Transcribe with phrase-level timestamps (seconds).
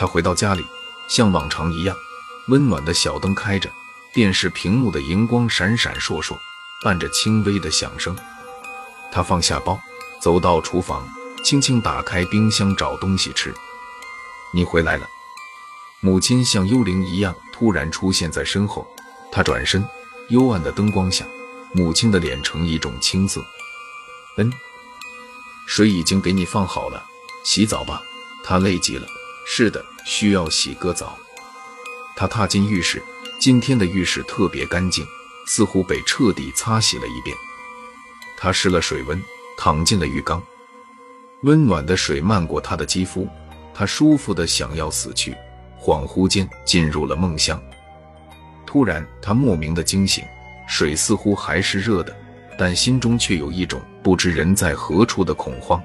[0.00, 0.64] 他回到家里，
[1.10, 1.94] 像往常一样，
[2.48, 3.70] 温暖的小灯开着，
[4.14, 6.34] 电视屏幕的荧光闪闪烁烁，
[6.82, 8.16] 伴着轻微的响声。
[9.12, 9.78] 他放下包，
[10.18, 11.06] 走到厨房，
[11.44, 13.54] 轻轻打开冰箱找东西吃。
[14.54, 15.06] 你回来了，
[16.00, 18.88] 母亲像幽灵一样突然出现在身后。
[19.30, 19.86] 他转身，
[20.30, 21.26] 幽暗的灯光下，
[21.74, 23.44] 母亲的脸呈一种青色。
[24.38, 24.50] 嗯，
[25.66, 27.04] 水已经给你放好了，
[27.44, 28.00] 洗澡吧。
[28.42, 29.06] 他累极了。
[29.52, 31.18] 是的，需要洗个澡。
[32.16, 33.02] 他踏进浴室，
[33.40, 35.04] 今天的浴室特别干净，
[35.46, 37.36] 似乎被彻底擦洗了一遍。
[38.36, 39.22] 他试了水温，
[39.56, 40.42] 躺进了浴缸，
[41.42, 43.28] 温暖的水漫过他的肌肤，
[43.74, 45.34] 他舒服的想要死去，
[45.80, 47.60] 恍惚间进入了梦乡。
[48.66, 50.24] 突然，他莫名的惊醒，
[50.68, 52.16] 水似乎还是热的，
[52.58, 55.82] 但心中却有一种不知人在何处的恐慌。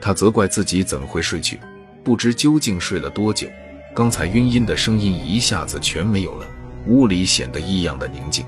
[0.00, 1.58] 他责怪自己怎会睡去，
[2.02, 3.48] 不知究竟睡了多久。
[3.94, 6.46] 刚才晕音的声音一下子全没有了，
[6.86, 8.44] 屋里显得异样的宁静。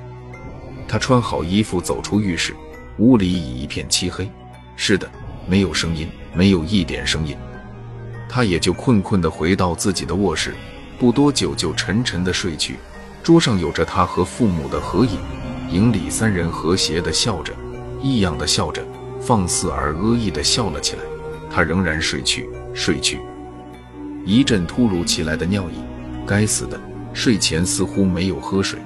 [0.87, 2.55] 他穿好衣服走出浴室，
[2.99, 4.31] 屋里已一片漆黑。
[4.77, 5.11] 是的，
[5.47, 7.37] 没有声音，没有一点声音。
[8.29, 10.55] 他也就困困的回到自己的卧室，
[10.99, 12.77] 不多久就沉沉的睡去。
[13.23, 15.19] 桌上有着他和父母的合影，
[15.71, 17.53] 影里三人和谐的笑着，
[18.01, 18.83] 异样的笑着，
[19.21, 21.03] 放肆而恶意的笑了起来。
[21.51, 23.21] 他仍然睡去，睡去。
[24.25, 25.75] 一阵突如其来的尿意，
[26.27, 26.81] 该死的，
[27.13, 28.79] 睡前似乎没有喝水。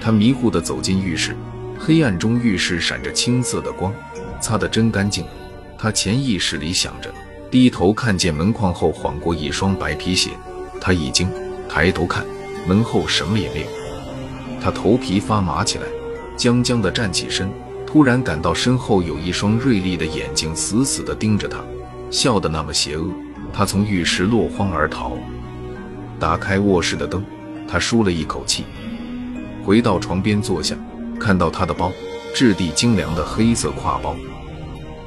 [0.00, 1.34] 他迷糊地走进浴室，
[1.78, 3.92] 黑暗中浴室闪着青色的光，
[4.40, 5.24] 擦得真干净。
[5.78, 7.12] 他潜意识里想着，
[7.50, 10.30] 低头看见门框后晃过一双白皮鞋，
[10.80, 11.28] 他一惊，
[11.68, 12.24] 抬头看。
[12.66, 13.66] 门后什么也没有，
[14.60, 15.84] 他头皮发麻起来，
[16.34, 17.50] 僵僵地站起身，
[17.86, 21.62] 突然感到身后有一双锐利的眼睛死死地盯着他，
[22.10, 23.10] 笑得那么邪恶。
[23.56, 25.12] 他从浴室落荒而逃，
[26.18, 27.24] 打开卧室的灯，
[27.68, 28.64] 他舒了一口气，
[29.62, 30.74] 回到床边坐下，
[31.20, 31.92] 看到他的包，
[32.34, 34.16] 质地精良的黑色挎包。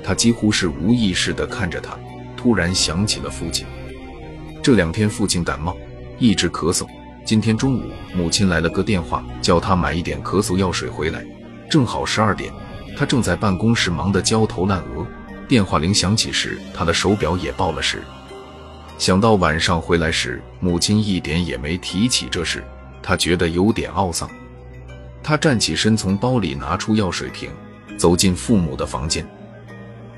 [0.01, 1.97] 他几乎是无意识地看着他，
[2.37, 3.67] 突然想起了父亲。
[4.63, 5.75] 这两天父亲感冒，
[6.17, 6.87] 一直咳嗽。
[7.25, 11.25] 今天中午，母亲来了个电话，叫他买一点咳嗽药水回来。
[11.69, 12.53] 正好十二点，
[12.97, 15.05] 他正在办公室忙得焦头烂额。
[15.49, 18.01] 电话铃响起时，他的手表也报了时。
[18.97, 22.63] 想到晚上回来时，母亲一点也没提起这事，
[23.01, 24.29] 他觉得有点懊丧。
[25.21, 27.49] 他站起身，从包里拿出药水瓶，
[27.95, 29.27] 走进父母的房间。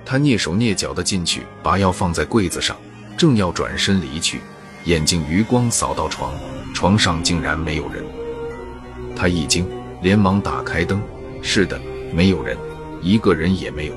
[0.06, 2.78] 他蹑手蹑脚地进去，把药放在柜子上，
[3.18, 4.40] 正要转身离去，
[4.86, 6.34] 眼睛余光扫到床。
[6.74, 8.04] 床上竟然没有人，
[9.16, 9.68] 他一惊，
[10.02, 11.02] 连忙打开灯。
[11.42, 11.80] 是的，
[12.14, 12.58] 没有人，
[13.02, 13.94] 一个人也没有。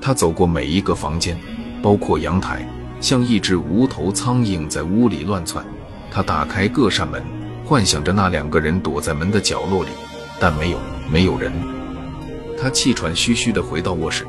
[0.00, 1.36] 他走过每一个房间，
[1.82, 2.66] 包括阳台，
[3.00, 5.64] 像一只无头苍蝇在屋里乱窜。
[6.10, 7.22] 他打开各扇门，
[7.64, 9.90] 幻想着那两个人躲在门的角落里，
[10.38, 10.78] 但没有，
[11.10, 11.52] 没有人。
[12.60, 14.26] 他气喘吁吁地回到卧室，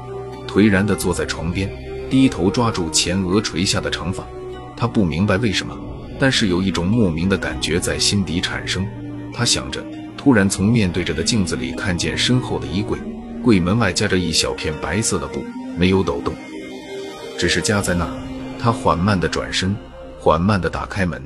[0.47, 1.69] 颓然地坐在床边，
[2.09, 4.23] 低头抓住前额垂下的长发。
[4.77, 5.77] 他不明白为什么。
[6.19, 8.87] 但是有一种莫名的感觉在心底产生，
[9.33, 9.83] 他想着，
[10.15, 12.99] 突然从面对着的镜子里看见身后的衣柜，
[13.43, 15.43] 柜门外夹着一小片白色的布，
[15.75, 16.31] 没有抖动，
[17.39, 18.30] 只是夹在那儿。
[18.63, 19.75] 他缓慢地转身，
[20.19, 21.19] 缓慢地打开门，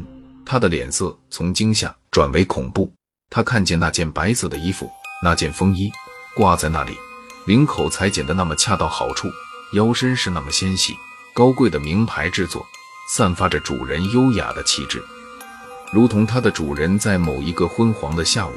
[0.46, 2.90] 他的脸色从惊吓转为恐怖。
[3.30, 4.90] 他看见那件白色的衣服，
[5.22, 5.92] 那件风衣
[6.34, 6.98] 挂在那里，
[7.46, 9.28] 领口裁剪的那么恰到好处，
[9.74, 10.96] 腰身是那么纤细，
[11.34, 12.66] 高贵的名牌制作。
[13.10, 15.04] 散发着主人优雅的气质，
[15.92, 18.54] 如同它的主人在某一个昏黄的下午，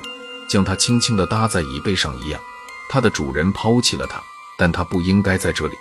[0.48, 2.40] 将它轻轻地搭在椅背上一样。
[2.88, 4.22] 它的主人抛弃了它，
[4.56, 5.74] 但它不应该在这里。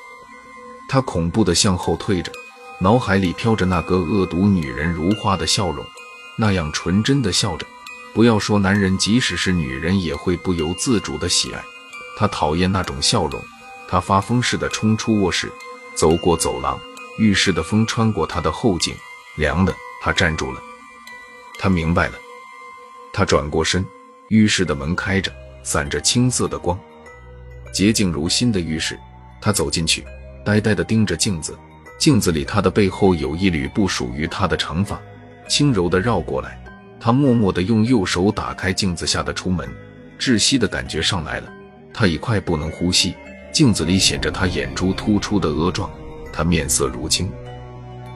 [0.90, 2.30] 它恐怖地向后退着，
[2.80, 5.86] 脑海里飘着那个恶毒女人如花的笑容，
[6.36, 7.66] 那样纯真的笑着。
[8.14, 11.64] 不要说男人，即使是女人也会不由自主的喜爱。
[12.18, 13.42] 他讨厌那种笑容。
[13.90, 15.50] 他发疯似的冲出卧室，
[15.96, 16.78] 走过走廊。
[17.18, 18.94] 浴室的风穿过他的后颈，
[19.38, 20.62] 凉的他站住了。
[21.58, 22.14] 他明白了，
[23.14, 23.86] 他转过身，
[24.28, 25.32] 浴室的门开着，
[25.64, 26.78] 散着青色的光，
[27.74, 29.00] 洁净如新的浴室。
[29.42, 30.06] 他走进去，
[30.46, 31.58] 呆呆地盯着镜子，
[31.98, 35.00] 镜子里他的背后有一缕不属于他的长发，
[35.48, 36.60] 轻柔地绕过来。
[37.00, 39.68] 他默默地用右手打开镜子下的出门，
[40.20, 41.48] 窒息的感觉上来了，
[41.94, 43.16] 他已快不能呼吸。
[43.52, 45.90] 镜子里显着他眼珠突出的额状。
[46.32, 47.32] 他面色如青，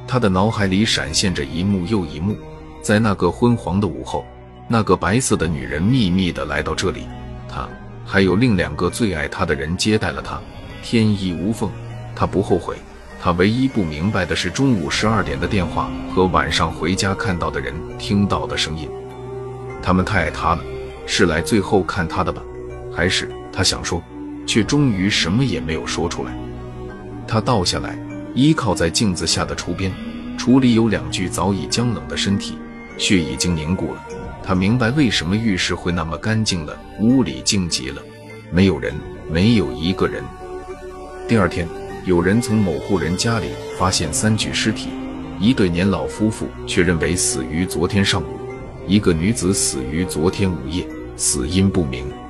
[0.07, 2.35] 他的脑海里闪现着一幕又一幕。
[2.83, 4.23] 在那个昏黄的午后，
[4.67, 7.07] 那个白色的女人秘密地来到这里，
[7.49, 7.67] 他
[8.05, 10.39] 还有另两个最爱他的人接待了他，
[10.83, 11.69] 天衣无缝。
[12.15, 12.75] 他不后悔，
[13.23, 18.89] 他唯一不明白的是中午十二点的电话和晚上回家看到的人听到的声音。
[19.79, 20.61] 他们太爱他了，
[21.05, 22.41] 是来最后看他的吧？
[22.91, 24.01] 还是他想说，
[24.47, 26.35] 却终于什么也没有说出来？
[27.27, 27.95] 他倒下来，
[28.33, 29.93] 依靠在镜子下的橱边，
[30.35, 32.57] 橱里有两具早已僵冷的身体，
[32.97, 34.03] 血已经凝固了。
[34.43, 38.01] 他明白为什么浴室会那么干净了，屋里静极了，
[38.49, 38.95] 没有人，
[39.29, 40.23] 没有一个人。
[41.27, 41.67] 第二天，
[42.03, 44.89] 有人从某户人家里发现三具尸体，
[45.39, 48.39] 一对年老夫妇却认为死于昨天上午，
[48.87, 52.20] 一个女子死于昨天午夜，死因不明。